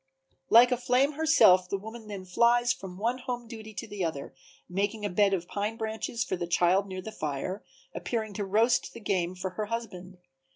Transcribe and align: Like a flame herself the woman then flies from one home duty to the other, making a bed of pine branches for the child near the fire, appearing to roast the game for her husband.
Like 0.49 0.71
a 0.71 0.77
flame 0.77 1.11
herself 1.11 1.69
the 1.69 1.77
woman 1.77 2.07
then 2.07 2.25
flies 2.25 2.73
from 2.73 2.97
one 2.97 3.19
home 3.19 3.47
duty 3.47 3.71
to 3.75 3.87
the 3.87 4.03
other, 4.03 4.33
making 4.67 5.05
a 5.05 5.11
bed 5.11 5.31
of 5.31 5.47
pine 5.47 5.77
branches 5.77 6.23
for 6.23 6.35
the 6.35 6.47
child 6.47 6.87
near 6.87 7.03
the 7.03 7.11
fire, 7.11 7.63
appearing 7.93 8.33
to 8.33 8.43
roast 8.43 8.93
the 8.95 8.99
game 8.99 9.35
for 9.35 9.51
her 9.51 9.65
husband. 9.65 10.17